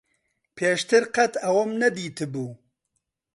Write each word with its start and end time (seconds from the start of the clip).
پێشتر 0.57 1.03
قەت 1.15 1.33
ئەوەم 1.43 1.71
نەدیتبوو. 1.81 2.51